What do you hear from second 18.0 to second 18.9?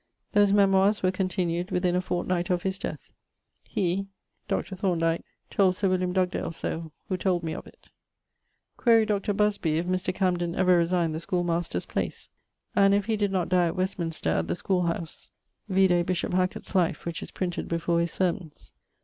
sermons.